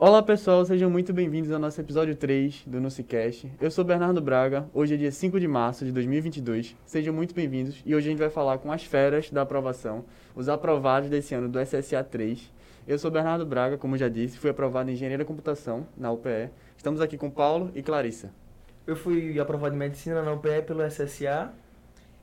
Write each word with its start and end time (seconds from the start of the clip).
Olá 0.00 0.22
pessoal, 0.22 0.64
sejam 0.64 0.88
muito 0.88 1.12
bem-vindos 1.12 1.50
ao 1.50 1.58
nosso 1.58 1.80
episódio 1.80 2.14
3 2.14 2.62
do 2.68 2.80
NuciCast. 2.80 3.50
Eu 3.60 3.68
sou 3.68 3.84
Bernardo 3.84 4.22
Braga, 4.22 4.70
hoje 4.72 4.94
é 4.94 4.96
dia 4.96 5.10
5 5.10 5.40
de 5.40 5.48
março 5.48 5.84
de 5.84 5.90
2022. 5.90 6.76
Sejam 6.86 7.12
muito 7.12 7.34
bem-vindos 7.34 7.82
e 7.84 7.96
hoje 7.96 8.06
a 8.06 8.10
gente 8.12 8.20
vai 8.20 8.30
falar 8.30 8.58
com 8.58 8.70
as 8.70 8.84
feras 8.84 9.28
da 9.28 9.42
aprovação, 9.42 10.04
os 10.36 10.48
aprovados 10.48 11.10
desse 11.10 11.34
ano 11.34 11.48
do 11.48 11.58
SSA 11.60 12.04
3. 12.04 12.48
Eu 12.86 12.96
sou 12.96 13.10
Bernardo 13.10 13.44
Braga, 13.44 13.76
como 13.76 13.98
já 13.98 14.08
disse, 14.08 14.38
fui 14.38 14.50
aprovado 14.50 14.88
em 14.88 14.92
Engenharia 14.92 15.18
da 15.18 15.24
Computação 15.24 15.84
na 15.96 16.12
UPE. 16.12 16.48
Estamos 16.76 17.00
aqui 17.00 17.18
com 17.18 17.28
Paulo 17.28 17.72
e 17.74 17.82
Clarissa. 17.82 18.30
Eu 18.86 18.94
fui 18.94 19.40
aprovado 19.40 19.74
em 19.74 19.78
Medicina 19.78 20.22
na 20.22 20.32
UPE 20.32 20.62
pelo 20.64 20.88
SSA. 20.88 21.52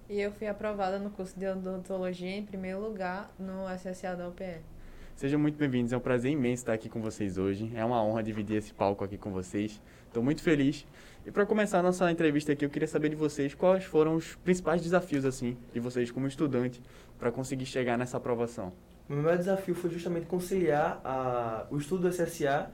E 0.09 0.21
eu 0.21 0.31
fui 0.31 0.47
aprovada 0.47 0.97
no 0.97 1.09
curso 1.09 1.37
de 1.37 1.45
odontologia 1.45 2.37
em 2.37 2.45
primeiro 2.45 2.79
lugar 2.79 3.29
no 3.37 3.65
SSA 3.67 4.15
da 4.15 4.29
UPE. 4.29 4.74
Sejam 5.15 5.39
muito 5.39 5.57
bem-vindos, 5.57 5.93
é 5.93 5.97
um 5.97 6.01
prazer 6.01 6.29
imenso 6.29 6.63
estar 6.63 6.73
aqui 6.73 6.89
com 6.89 6.99
vocês 6.99 7.37
hoje. 7.37 7.71
É 7.73 7.85
uma 7.85 8.03
honra 8.03 8.21
dividir 8.21 8.57
esse 8.57 8.73
palco 8.73 9.01
aqui 9.01 9.17
com 9.17 9.31
vocês. 9.31 9.81
Estou 10.07 10.21
muito 10.21 10.43
feliz. 10.43 10.85
E 11.25 11.31
para 11.31 11.45
começar 11.45 11.79
a 11.79 11.81
nossa 11.81 12.11
entrevista 12.11 12.51
aqui, 12.51 12.65
eu 12.65 12.69
queria 12.69 12.85
saber 12.85 13.07
de 13.07 13.15
vocês 13.15 13.53
quais 13.53 13.85
foram 13.85 14.15
os 14.15 14.35
principais 14.35 14.81
desafios 14.81 15.23
assim 15.23 15.55
de 15.73 15.79
vocês 15.79 16.11
como 16.11 16.27
estudante 16.27 16.81
para 17.17 17.31
conseguir 17.31 17.65
chegar 17.65 17.97
nessa 17.97 18.17
aprovação. 18.17 18.73
O 19.09 19.13
meu 19.13 19.37
desafio 19.37 19.73
foi 19.73 19.89
justamente 19.89 20.25
conciliar 20.25 20.99
a, 21.01 21.65
o 21.71 21.77
estudo 21.77 22.01
do 22.01 22.13
SSA 22.13 22.69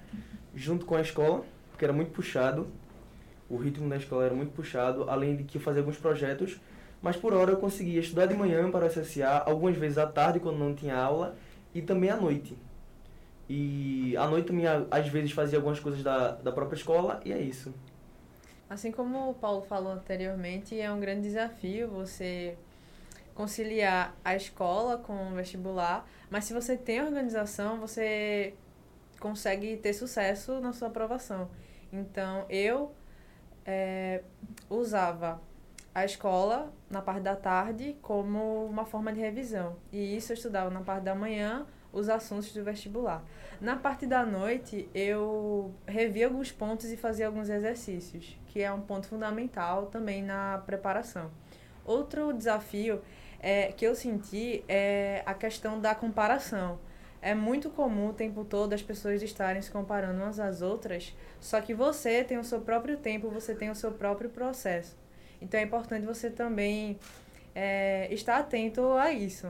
junto 0.55 0.83
com 0.83 0.95
a 0.95 1.01
escola, 1.01 1.45
porque 1.69 1.85
era 1.85 1.93
muito 1.93 2.09
puxado. 2.09 2.65
O 3.47 3.55
ritmo 3.55 3.87
da 3.87 3.97
escola 3.97 4.25
era 4.25 4.33
muito 4.33 4.51
puxado, 4.51 5.07
além 5.07 5.35
de 5.35 5.43
que 5.43 5.59
eu 5.59 5.61
fazia 5.61 5.81
alguns 5.83 5.97
projetos, 5.97 6.59
mas 7.03 7.15
por 7.15 7.35
hora 7.35 7.51
eu 7.51 7.57
conseguia 7.57 7.99
estudar 7.99 8.25
de 8.25 8.33
manhã 8.33 8.71
para 8.71 8.87
o 8.87 8.89
SSA, 8.89 9.43
algumas 9.45 9.77
vezes 9.77 9.99
à 9.99 10.07
tarde 10.07 10.39
quando 10.39 10.57
não 10.57 10.73
tinha 10.73 10.97
aula 10.97 11.37
e 11.73 11.81
também 11.81 12.09
à 12.09 12.17
noite. 12.17 12.57
E 13.49 14.15
à 14.17 14.27
noite 14.27 14.47
também, 14.47 14.65
às 14.67 15.07
vezes, 15.07 15.31
fazia 15.31 15.57
algumas 15.57 15.79
coisas 15.79 16.01
da, 16.01 16.31
da 16.31 16.51
própria 16.51 16.77
escola 16.77 17.19
e 17.25 17.33
é 17.33 17.39
isso. 17.39 17.73
Assim 18.69 18.91
como 18.91 19.29
o 19.29 19.33
Paulo 19.33 19.61
falou 19.63 19.91
anteriormente, 19.91 20.79
é 20.79 20.91
um 20.91 20.99
grande 20.99 21.23
desafio 21.23 21.89
você 21.89 22.57
conciliar 23.35 24.15
a 24.23 24.35
escola 24.35 24.97
com 24.97 25.31
o 25.31 25.35
vestibular, 25.35 26.07
mas 26.29 26.45
se 26.45 26.53
você 26.53 26.77
tem 26.77 27.01
organização, 27.01 27.79
você 27.79 28.53
consegue 29.19 29.77
ter 29.77 29.93
sucesso 29.93 30.61
na 30.61 30.71
sua 30.71 30.87
aprovação. 30.87 31.49
Então, 31.91 32.45
eu 32.49 32.93
é, 33.65 34.23
usava 34.69 35.41
a 35.93 36.05
escola 36.05 36.71
na 36.89 37.01
parte 37.01 37.21
da 37.21 37.35
tarde 37.35 37.97
como 38.01 38.65
uma 38.65 38.85
forma 38.85 39.11
de 39.11 39.19
revisão. 39.19 39.75
E 39.91 40.15
isso 40.15 40.31
eu 40.31 40.35
estudava 40.35 40.69
na 40.69 40.81
parte 40.81 41.03
da 41.03 41.13
manhã 41.13 41.65
os 41.91 42.07
assuntos 42.07 42.53
do 42.53 42.63
vestibular. 42.63 43.23
Na 43.59 43.75
parte 43.75 44.05
da 44.05 44.25
noite, 44.25 44.89
eu 44.95 45.73
revia 45.85 46.27
alguns 46.27 46.51
pontos 46.51 46.89
e 46.91 46.97
fazia 46.97 47.27
alguns 47.27 47.49
exercícios, 47.49 48.37
que 48.47 48.61
é 48.61 48.71
um 48.71 48.81
ponto 48.81 49.07
fundamental 49.07 49.87
também 49.87 50.23
na 50.23 50.63
preparação. 50.65 51.29
Outro 51.83 52.31
desafio 52.31 53.01
é, 53.39 53.71
que 53.73 53.85
eu 53.85 53.93
senti 53.93 54.63
é 54.67 55.21
a 55.25 55.33
questão 55.33 55.79
da 55.79 55.93
comparação. 55.93 56.79
É 57.21 57.35
muito 57.35 57.69
comum 57.69 58.07
o 58.09 58.13
tempo 58.13 58.43
todo 58.45 58.73
as 58.73 58.81
pessoas 58.81 59.21
estarem 59.21 59.61
se 59.61 59.69
comparando 59.69 60.21
umas 60.21 60.39
às 60.39 60.61
outras, 60.61 61.15
só 61.39 61.61
que 61.61 61.73
você 61.73 62.23
tem 62.23 62.39
o 62.39 62.43
seu 62.43 62.61
próprio 62.61 62.97
tempo, 62.97 63.29
você 63.29 63.53
tem 63.53 63.69
o 63.69 63.75
seu 63.75 63.91
próprio 63.91 64.29
processo. 64.29 65.00
Então 65.41 65.59
é 65.59 65.63
importante 65.63 66.05
você 66.05 66.29
também 66.29 66.97
é, 67.55 68.13
estar 68.13 68.37
atento 68.37 68.93
a 68.93 69.11
isso. 69.11 69.47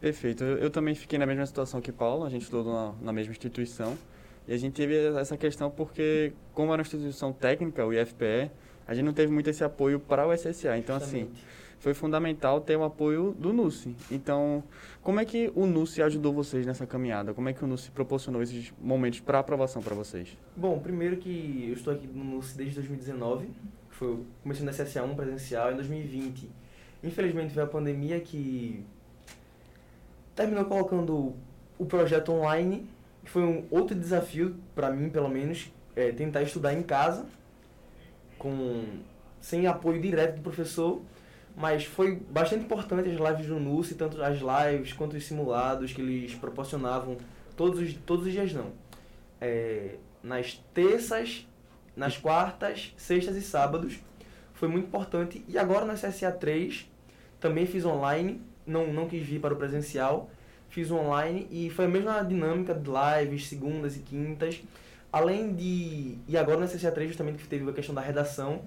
Perfeito. 0.00 0.44
Eu, 0.44 0.58
eu, 0.58 0.70
também 0.70 0.94
fiquei 0.94 1.18
na 1.18 1.26
mesma 1.26 1.46
situação 1.46 1.80
que 1.80 1.92
Paulo, 1.92 2.24
a 2.24 2.28
gente 2.28 2.42
estudou 2.42 2.72
na, 2.72 2.94
na 3.00 3.12
mesma 3.12 3.30
instituição. 3.30 3.96
E 4.46 4.52
a 4.52 4.56
gente 4.56 4.74
teve 4.74 4.96
essa 5.18 5.36
questão 5.36 5.70
porque, 5.70 6.32
como 6.54 6.72
era 6.72 6.80
uma 6.80 6.82
instituição 6.82 7.32
técnica, 7.32 7.84
o 7.84 7.92
IFPE, 7.92 8.50
a 8.86 8.94
gente 8.94 9.04
não 9.04 9.12
teve 9.12 9.30
muito 9.30 9.50
esse 9.50 9.62
apoio 9.62 10.00
para 10.00 10.26
o 10.26 10.32
SSA. 10.32 10.78
Então, 10.78 10.96
assim, 10.96 11.20
Justamente. 11.20 11.32
assim, 11.32 11.78
foi 11.78 11.94
fundamental 11.94 12.60
ter 12.60 12.76
o 12.76 12.82
apoio 12.82 13.36
do 13.38 13.52
NUSI. 13.52 13.94
Então, 14.10 14.64
como 15.02 15.20
é 15.20 15.24
que 15.24 15.52
o 15.54 15.66
NUSI 15.66 16.02
ajudou 16.02 16.32
vocês 16.32 16.66
nessa 16.66 16.86
caminhada? 16.86 17.34
Como 17.34 17.48
é 17.48 17.52
que 17.52 17.62
o 17.62 17.66
NUSI 17.66 17.90
proporcionou 17.90 18.42
esses 18.42 18.72
momentos 18.80 19.20
para 19.20 19.38
aprovação 19.38 19.82
para 19.82 19.94
vocês? 19.94 20.36
Bom, 20.56 20.78
primeiro 20.78 21.18
que 21.18 21.66
eu 21.68 21.74
estou 21.74 21.92
aqui 21.92 22.06
no 22.06 22.24
NUSI 22.24 22.56
desde 22.56 22.76
2019 22.76 23.48
foi, 23.98 24.24
comecei 24.42 24.64
no 24.64 24.70
SSA1 24.70 25.16
presencial 25.16 25.72
em 25.72 25.74
2020. 25.74 26.48
Infelizmente 27.02 27.52
veio 27.52 27.66
a 27.66 27.70
pandemia 27.70 28.20
que 28.20 28.84
terminou 30.36 30.64
colocando 30.66 31.34
o 31.76 31.84
projeto 31.84 32.30
online, 32.30 32.88
que 33.24 33.30
foi 33.30 33.42
um 33.42 33.66
outro 33.70 33.96
desafio 33.96 34.56
para 34.74 34.90
mim, 34.90 35.10
pelo 35.10 35.28
menos, 35.28 35.70
é 35.96 36.12
tentar 36.12 36.42
estudar 36.42 36.72
em 36.72 36.82
casa 36.82 37.26
com 38.38 38.84
sem 39.40 39.66
apoio 39.66 40.00
direto 40.00 40.36
do 40.36 40.42
professor, 40.42 41.02
mas 41.56 41.84
foi 41.84 42.14
bastante 42.14 42.64
importante 42.64 43.08
as 43.08 43.16
lives 43.16 43.46
do 43.46 43.58
NUSI, 43.58 43.94
tanto 43.96 44.22
as 44.22 44.38
lives 44.38 44.92
quanto 44.92 45.16
os 45.16 45.26
simulados 45.26 45.92
que 45.92 46.00
eles 46.00 46.34
proporcionavam 46.36 47.16
todos 47.56 47.80
os, 47.80 47.94
todos 48.06 48.26
os 48.26 48.32
dias 48.32 48.52
não. 48.52 48.72
É, 49.40 49.96
nas 50.22 50.54
terças 50.72 51.46
nas 51.98 52.16
quartas, 52.16 52.94
sextas 52.96 53.36
e 53.36 53.42
sábados. 53.42 53.98
Foi 54.54 54.68
muito 54.68 54.86
importante. 54.86 55.44
E 55.48 55.58
agora 55.58 55.84
no 55.84 55.92
SSA 55.92 56.30
3 56.30 56.88
também 57.40 57.66
fiz 57.66 57.84
online, 57.84 58.40
não, 58.64 58.92
não 58.92 59.08
quis 59.08 59.26
vir 59.26 59.40
para 59.40 59.52
o 59.52 59.56
presencial, 59.56 60.30
fiz 60.68 60.90
online 60.90 61.48
e 61.50 61.68
foi 61.70 61.86
a 61.86 61.88
mesma 61.88 62.22
dinâmica 62.22 62.72
de 62.72 62.88
lives, 62.88 63.48
segundas 63.48 63.96
e 63.96 64.00
quintas. 64.00 64.62
Além 65.12 65.54
de. 65.54 66.18
E 66.28 66.36
agora 66.36 66.60
no 66.60 66.66
SSA 66.68 66.92
3 66.92 67.08
justamente 67.08 67.42
que 67.42 67.48
teve 67.48 67.68
a 67.68 67.72
questão 67.72 67.94
da 67.94 68.00
redação. 68.00 68.62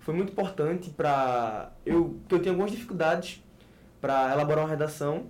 Foi 0.00 0.12
muito 0.12 0.32
importante 0.32 0.90
para. 0.90 1.70
Eu, 1.86 2.18
eu 2.28 2.40
tinha 2.40 2.50
algumas 2.50 2.72
dificuldades 2.72 3.42
para 4.00 4.32
elaborar 4.32 4.64
uma 4.64 4.70
redação. 4.70 5.26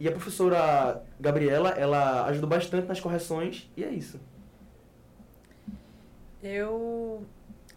E 0.00 0.08
a 0.08 0.12
professora 0.12 1.02
Gabriela, 1.18 1.70
ela 1.70 2.26
ajudou 2.26 2.48
bastante 2.48 2.86
nas 2.86 3.00
correções 3.00 3.70
e 3.76 3.84
é 3.84 3.88
isso. 3.88 4.18
Eu 6.42 7.26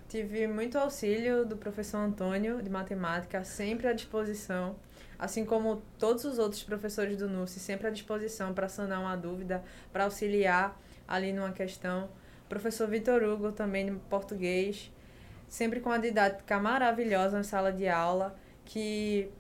tive 0.10 0.48
muito 0.48 0.78
auxílio 0.78 1.46
do 1.46 1.56
professor 1.56 1.98
Antônio 1.98 2.62
de 2.62 2.70
matemática, 2.70 3.44
sempre 3.44 3.88
à 3.88 3.94
disposição, 3.94 4.76
assim 5.18 5.46
como 5.46 5.82
todos 5.98 6.26
os 6.26 6.40
outros 6.40 6.64
professores 6.64 7.18
do 7.18 7.30
NUSI, 7.30 7.60
sempre 7.60 7.88
à 7.88 7.90
disposição 7.90 8.54
para 8.54 8.68
sanar 8.68 9.00
uma 9.00 9.16
dúvida, 9.16 9.64
para 9.94 10.04
auxiliar 10.04 10.80
ali 11.08 11.32
numa 11.32 11.52
questão. 11.52 12.10
Professor 12.50 12.88
Vitor 12.88 13.24
Hugo 13.24 13.52
também 13.52 13.86
de 13.86 13.92
português, 14.10 14.92
sempre 15.48 15.80
com 15.80 15.92
a 15.92 15.98
didática 15.98 16.60
maravilhosa 16.60 17.38
na 17.38 17.44
sala 17.44 17.72
de 17.72 17.88
aula, 17.88 18.36
que 18.66 19.32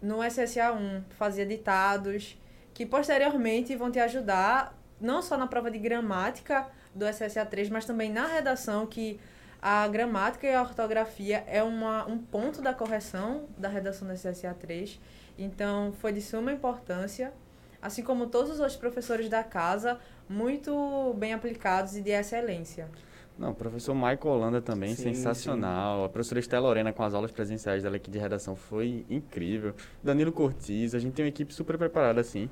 no 0.00 0.22
SSA 0.22 0.72
1 0.72 1.04
fazia 1.10 1.44
ditados, 1.44 2.38
que 2.72 2.86
posteriormente 2.86 3.74
vão 3.74 3.90
te 3.90 3.98
ajudar 3.98 4.78
não 5.00 5.22
só 5.22 5.36
na 5.36 5.46
prova 5.46 5.70
de 5.70 5.78
gramática, 5.78 6.68
do 6.94 7.04
SSA3, 7.04 7.70
mas 7.70 7.84
também 7.84 8.10
na 8.10 8.26
redação, 8.26 8.86
que 8.86 9.20
a 9.62 9.86
gramática 9.88 10.46
e 10.46 10.54
a 10.54 10.62
ortografia 10.62 11.44
é 11.46 11.62
uma, 11.62 12.06
um 12.06 12.18
ponto 12.18 12.62
da 12.62 12.72
correção 12.72 13.44
da 13.58 13.68
redação 13.68 14.08
do 14.08 14.14
SSA3. 14.14 14.98
Então, 15.38 15.92
foi 16.00 16.12
de 16.12 16.20
suma 16.20 16.52
importância, 16.52 17.32
assim 17.80 18.02
como 18.02 18.26
todos 18.26 18.50
os 18.50 18.60
outros 18.60 18.76
professores 18.76 19.28
da 19.28 19.42
casa, 19.42 19.98
muito 20.28 21.14
bem 21.18 21.32
aplicados 21.32 21.96
e 21.96 22.02
de 22.02 22.10
excelência. 22.10 22.88
Não, 23.38 23.52
o 23.52 23.54
professor 23.54 23.94
Michael 23.94 24.26
Holanda 24.26 24.60
também, 24.60 24.94
sim, 24.94 25.14
sensacional. 25.14 26.00
Sim. 26.00 26.04
A 26.04 26.08
professora 26.10 26.40
Estela 26.40 26.66
Lorena 26.66 26.92
com 26.92 27.02
as 27.02 27.14
aulas 27.14 27.30
presenciais 27.30 27.82
dela 27.82 27.96
aqui 27.96 28.10
de 28.10 28.18
redação 28.18 28.54
foi 28.54 29.06
incrível. 29.08 29.74
Danilo 30.02 30.30
Cortiz, 30.30 30.94
a 30.94 30.98
gente 30.98 31.14
tem 31.14 31.24
uma 31.24 31.30
equipe 31.30 31.54
super 31.54 31.78
preparada, 31.78 32.20
assim. 32.20 32.50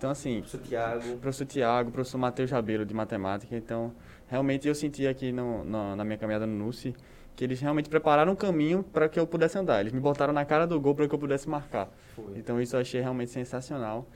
Então, 0.00 0.10
assim. 0.10 0.40
Professor 0.40 0.60
Tiago. 0.62 1.16
Professor 1.18 1.44
Tiago, 1.44 1.90
professor 1.90 2.16
Matheus 2.16 2.50
Rabelo 2.50 2.86
de 2.86 2.94
matemática. 2.94 3.54
Então, 3.54 3.92
realmente 4.28 4.66
eu 4.66 4.74
senti 4.74 5.06
aqui 5.06 5.30
no, 5.30 5.62
no, 5.62 5.94
na 5.94 6.02
minha 6.06 6.16
caminhada 6.16 6.46
no 6.46 6.64
NUSI 6.64 6.94
que 7.36 7.44
eles 7.44 7.60
realmente 7.60 7.90
prepararam 7.90 8.32
um 8.32 8.36
caminho 8.36 8.82
para 8.82 9.10
que 9.10 9.20
eu 9.20 9.26
pudesse 9.26 9.58
andar. 9.58 9.80
Eles 9.80 9.92
me 9.92 10.00
botaram 10.00 10.32
na 10.32 10.42
cara 10.42 10.66
do 10.66 10.80
gol 10.80 10.94
para 10.94 11.06
que 11.06 11.14
eu 11.14 11.18
pudesse 11.18 11.46
marcar. 11.50 11.90
Foi. 12.16 12.38
Então, 12.38 12.58
isso 12.62 12.76
eu 12.76 12.80
achei 12.80 13.02
realmente 13.02 13.30
sensacional. 13.30 14.06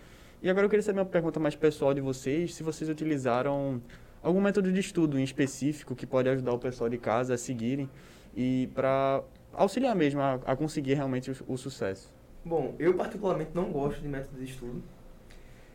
E 0.43 0.49
agora 0.49 0.65
eu 0.65 0.71
queria 0.71 0.83
saber 0.83 1.01
uma 1.01 1.07
pergunta 1.07 1.39
mais 1.39 1.55
pessoal 1.55 1.93
de 1.93 2.01
vocês: 2.01 2.55
se 2.55 2.63
vocês 2.63 2.89
utilizaram 2.89 3.83
algum 4.23 4.41
método 4.41 4.73
de 4.73 4.81
estudo 4.81 5.19
em 5.19 5.23
específico 5.23 5.95
que 5.95 6.07
pode 6.07 6.31
ajudar 6.31 6.55
o 6.55 6.59
pessoal 6.59 6.89
de 6.89 6.97
casa 6.97 7.35
a 7.35 7.37
seguirem 7.37 7.91
e 8.35 8.71
para 8.75 9.23
auxiliar 9.53 9.95
mesmo 9.95 10.23
a, 10.23 10.41
a 10.47 10.57
conseguir 10.57 10.95
realmente 10.95 11.31
o, 11.31 11.37
o 11.47 11.59
sucesso. 11.59 12.11
Bom, 12.43 12.75
eu 12.79 12.95
particularmente 12.95 13.51
não 13.53 13.71
gosto 13.71 14.01
de 14.01 14.09
método 14.09 14.39
de 14.39 14.45
estudo 14.45 14.83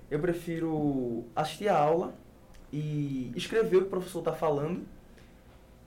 eu 0.09 0.19
prefiro 0.19 1.25
assistir 1.35 1.69
a 1.69 1.77
aula 1.77 2.13
e 2.71 3.31
escrever 3.35 3.77
o 3.77 3.81
que 3.81 3.87
o 3.87 3.89
professor 3.89 4.19
está 4.19 4.33
falando 4.33 4.85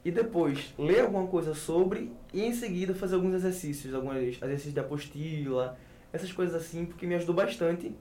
e 0.05 0.11
depois 0.11 0.75
ler 0.79 1.01
alguma 1.01 1.27
coisa 1.27 1.55
sobre 1.55 2.11
e 2.33 2.43
em 2.43 2.53
seguida 2.53 2.95
fazer 2.95 3.15
alguns 3.15 3.35
exercícios, 3.35 3.95
alguns 3.95 4.17
exercícios 4.17 4.75
de 4.75 4.81
apostila, 4.81 5.79
essas 6.13 6.33
coisas 6.33 6.55
assim, 6.55 6.85
porque 6.85 7.07
me 7.07 7.15
ajudou 7.15 7.35
bastante 7.35 7.95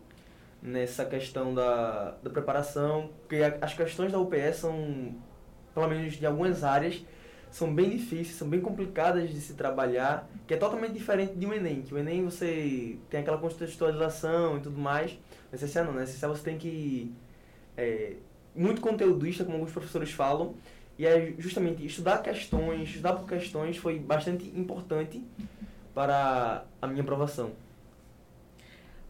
nessa 0.62 1.06
questão 1.06 1.54
da, 1.54 2.16
da 2.22 2.30
preparação, 2.30 3.10
porque 3.22 3.42
as 3.60 3.74
questões 3.74 4.12
da 4.12 4.20
UPE 4.20 4.54
são, 4.54 5.16
pelo 5.74 5.88
menos 5.88 6.14
de 6.14 6.26
algumas 6.26 6.64
áreas, 6.64 7.04
são 7.52 7.74
bem 7.74 7.90
difíceis, 7.90 8.36
são 8.36 8.48
bem 8.48 8.62
complicadas 8.62 9.30
de 9.30 9.40
se 9.42 9.54
trabalhar, 9.54 10.28
que 10.48 10.54
é 10.54 10.58
totalmente 10.58 10.94
diferente 10.94 11.36
de 11.36 11.46
um 11.46 11.54
Enem, 11.54 11.82
que 11.82 11.94
o 11.94 11.98
Enem 11.98 12.24
você 12.24 12.98
tem 13.10 13.20
aquela 13.20 13.38
contextualização 13.38 14.58
e 14.58 14.62
tudo 14.62 14.80
mais, 14.80 15.20
no 15.52 15.58
SSA 15.58 15.84
não, 15.84 15.94
no 15.94 16.02
SSA 16.02 16.30
você 16.30 16.44
tem 16.44 16.58
que... 16.58 17.14
É, 17.78 18.14
muito 18.56 18.82
conteudista, 18.82 19.44
como 19.44 19.58
alguns 19.58 19.72
professores 19.72 20.12
falam, 20.12 20.54
e 20.98 21.06
é 21.06 21.34
justamente 21.38 21.86
estudar 21.86 22.22
questões, 22.22 22.90
estudar 22.90 23.14
por 23.14 23.28
questões 23.28 23.78
foi 23.78 23.98
bastante 23.98 24.46
importante 24.58 25.24
para 25.94 26.66
a 26.82 26.88
minha 26.88 27.02
aprovação. 27.02 27.52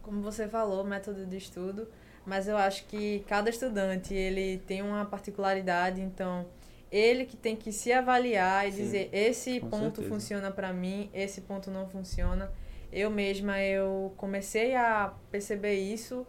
Como 0.02 0.20
você 0.20 0.48
falou, 0.48 0.84
método 0.84 1.26
de 1.26 1.36
estudo, 1.36 1.88
mas 2.24 2.48
eu 2.48 2.56
acho 2.56 2.86
que 2.86 3.20
cada 3.28 3.50
estudante 3.50 4.14
ele 4.14 4.58
tem 4.66 4.82
uma 4.82 5.04
particularidade, 5.04 6.00
então 6.00 6.46
ele 6.92 7.24
que 7.24 7.36
tem 7.36 7.56
que 7.56 7.72
se 7.72 7.90
avaliar 7.90 8.68
e 8.68 8.72
Sim, 8.72 8.82
dizer 8.82 9.08
esse 9.12 9.58
ponto 9.60 9.96
certeza. 9.96 10.08
funciona 10.08 10.50
para 10.50 10.72
mim, 10.72 11.10
esse 11.14 11.40
ponto 11.40 11.70
não 11.70 11.88
funciona. 11.88 12.52
Eu 12.92 13.10
mesma 13.10 13.58
eu 13.62 14.12
comecei 14.18 14.76
a 14.76 15.14
perceber 15.30 15.76
isso 15.76 16.26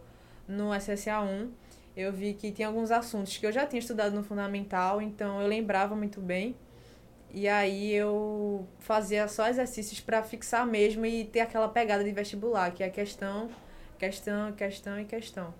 no 0.48 0.74
SSA 0.74 1.19
1. 1.19 1.51
Eu 1.95 2.13
vi 2.13 2.33
que 2.33 2.51
tem 2.51 2.65
alguns 2.65 2.89
assuntos 2.89 3.38
que 3.38 3.45
eu 3.45 3.51
já 3.51 3.68
tinha 3.68 3.80
estudado 3.80 4.15
no 4.15 4.24
fundamental, 4.24 5.01
então 5.01 5.42
eu 5.42 5.48
lembrava 5.48 5.95
muito 5.95 6.21
bem. 6.21 6.56
E 7.30 7.48
aí 7.48 7.92
eu 7.94 8.65
fazia 8.80 9.27
só 9.27 9.48
exercícios 9.50 10.00
para 10.00 10.24
fixar 10.24 10.65
mesmo 10.65 11.06
e 11.06 11.25
ter 11.25 11.42
aquela 11.42 11.68
pegada 11.68 12.04
de 12.04 12.12
vestibular, 12.12 12.71
que 12.71 12.83
é 12.83 12.89
questão, 12.89 13.50
questão, 14.00 14.54
questão 14.54 15.00
e 15.00 15.04
questão. 15.04 15.54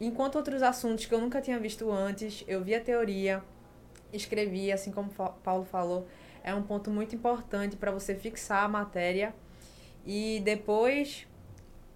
Enquanto 0.00 0.36
outros 0.36 0.62
assuntos 0.62 1.04
que 1.04 1.14
eu 1.14 1.20
nunca 1.20 1.40
tinha 1.40 1.58
visto 1.58 1.90
antes, 1.90 2.44
eu 2.48 2.62
via 2.62 2.80
teoria, 2.80 3.42
escrevia, 4.12 4.74
assim 4.74 4.90
como 4.90 5.10
Paulo 5.42 5.64
falou, 5.64 6.06
é 6.42 6.54
um 6.54 6.62
ponto 6.62 6.90
muito 6.90 7.14
importante 7.14 7.76
para 7.76 7.90
você 7.90 8.14
fixar 8.14 8.64
a 8.64 8.68
matéria 8.68 9.34
e 10.04 10.40
depois 10.44 11.26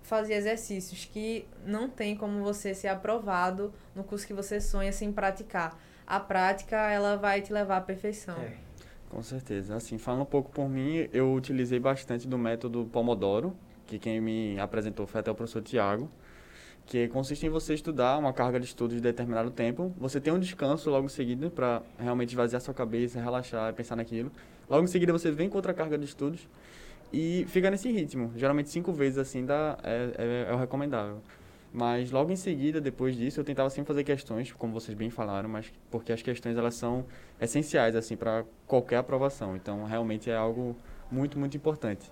fazer 0.03 0.35
exercícios 0.35 1.05
que 1.05 1.47
não 1.67 1.89
tem 1.89 2.17
como 2.17 2.43
você 2.43 2.75
ser 2.75 2.89
aprovado 2.89 3.73
no 3.95 4.03
curso 4.03 4.27
que 4.27 4.33
você 4.33 4.61
sonha 4.61 4.91
sem 4.91 5.13
praticar. 5.13 5.79
A 6.07 6.19
prática, 6.19 6.77
ela 6.91 7.17
vai 7.17 7.43
te 7.43 7.53
levar 7.53 7.77
à 7.77 7.81
perfeição. 7.83 8.39
É. 8.39 8.69
Com 9.11 9.23
certeza. 9.23 9.77
Assim, 9.77 9.99
falando 9.99 10.23
um 10.23 10.27
pouco 10.27 10.51
por 10.51 10.69
mim, 10.69 11.09
eu 11.13 11.33
utilizei 11.33 11.79
bastante 11.79 12.27
do 12.27 12.39
método 12.39 12.89
Pomodoro, 12.93 13.57
que 13.87 13.99
quem 13.99 14.21
me 14.21 14.59
apresentou 14.59 15.07
foi 15.07 15.21
até 15.21 15.31
o 15.31 15.35
professor 15.35 15.63
Tiago, 15.63 16.11
que 16.89 17.07
consiste 17.09 17.45
em 17.45 17.51
você 17.51 17.75
estudar 17.75 18.19
uma 18.19 18.33
carga 18.33 18.59
de 18.59 18.65
estudo 18.65 18.95
de 18.95 19.01
determinado 19.01 19.51
tempo, 19.51 19.95
você 19.99 20.19
tem 20.19 20.33
um 20.33 20.39
descanso 20.39 20.89
logo 20.89 21.05
em 21.05 21.11
seguida 21.11 21.51
para 21.51 21.83
realmente 21.99 22.31
esvaziar 22.31 22.63
sua 22.63 22.73
cabeça, 22.73 23.21
relaxar, 23.21 23.75
pensar 23.75 23.95
naquilo. 23.95 24.33
Logo 24.69 24.85
em 24.85 24.87
seguida 24.87 25.13
você 25.13 25.31
vem 25.31 25.51
com 25.51 25.57
outra 25.57 25.75
carga 25.75 25.99
de 25.99 26.07
estudos 26.07 26.49
e 27.13 27.45
fica 27.49 27.71
nesse 27.71 27.93
ritmo. 27.93 28.33
Geralmente 28.35 28.71
cinco 28.71 28.91
vezes 28.91 29.19
assim 29.19 29.45
dá, 29.45 29.79
é, 29.83 30.47
é, 30.49 30.51
é 30.51 30.55
o 30.55 30.57
recomendável. 30.57 31.21
Mas 31.71 32.11
logo 32.11 32.33
em 32.33 32.37
seguida, 32.37 32.81
depois 32.81 33.15
disso, 33.15 33.39
eu 33.39 33.45
tentava 33.45 33.69
sempre 33.69 33.89
fazer 33.89 34.03
questões, 34.03 34.51
como 34.53 34.73
vocês 34.73 34.97
bem 34.97 35.11
falaram, 35.11 35.51
mas 35.51 35.71
porque 35.91 36.11
as 36.11 36.23
questões 36.23 36.57
elas 36.57 36.75
são 36.75 37.05
essenciais 37.39 37.95
assim 37.95 38.17
para 38.17 38.47
qualquer 38.67 38.97
aprovação. 38.97 39.55
Então, 39.55 39.85
realmente 39.85 40.31
é 40.31 40.37
algo 40.37 40.75
muito, 41.11 41.39
muito 41.39 41.55
importante. 41.55 42.11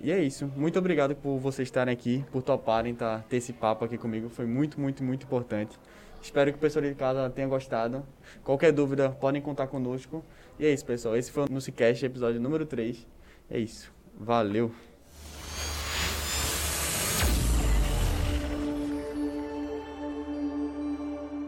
E 0.00 0.12
é 0.12 0.22
isso. 0.22 0.50
Muito 0.56 0.78
obrigado 0.78 1.14
por 1.16 1.38
vocês 1.38 1.66
estarem 1.66 1.92
aqui, 1.92 2.24
por 2.30 2.42
toparem 2.42 2.94
tá, 2.94 3.24
ter 3.28 3.38
esse 3.38 3.52
papo 3.52 3.84
aqui 3.84 3.98
comigo. 3.98 4.28
Foi 4.28 4.46
muito, 4.46 4.80
muito, 4.80 5.02
muito 5.02 5.24
importante. 5.24 5.76
Espero 6.22 6.52
que 6.52 6.58
o 6.58 6.60
pessoal 6.60 6.84
de 6.84 6.94
casa 6.94 7.28
tenha 7.30 7.48
gostado. 7.48 8.04
Qualquer 8.44 8.72
dúvida, 8.72 9.10
podem 9.10 9.42
contar 9.42 9.66
conosco. 9.66 10.24
E 10.58 10.66
é 10.66 10.72
isso, 10.72 10.84
pessoal. 10.84 11.16
Esse 11.16 11.30
foi 11.30 11.44
o 11.44 11.46
Nucicast, 11.50 12.04
episódio 12.04 12.40
número 12.40 12.66
3. 12.66 13.06
É 13.50 13.58
isso. 13.58 13.92
Valeu! 14.18 14.72